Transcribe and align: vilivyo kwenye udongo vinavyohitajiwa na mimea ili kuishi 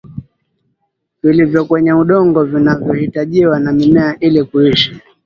vilivyo 1.23 1.65
kwenye 1.65 1.93
udongo 1.93 2.43
vinavyohitajiwa 2.43 3.59
na 3.59 3.71
mimea 3.73 4.19
ili 4.19 4.43
kuishi 4.43 5.01